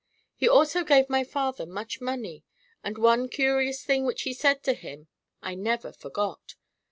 He 0.35 0.49
also 0.49 0.83
gave 0.83 1.11
my 1.11 1.23
father 1.23 1.67
much 1.67 2.01
money, 2.01 2.43
and 2.83 2.97
one 2.97 3.29
curious 3.29 3.83
thing 3.85 4.03
which 4.03 4.23
he 4.23 4.33
said 4.33 4.63
to 4.63 4.73
him 4.73 5.09
I 5.43 5.53
never 5.53 5.91
forgot. 5.93 6.55